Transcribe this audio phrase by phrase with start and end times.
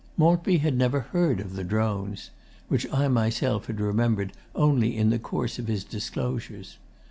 [0.17, 2.31] Maltby had never heard of 'The Drones'
[2.69, 6.79] which I myself had remembered only in the course of his disclosures.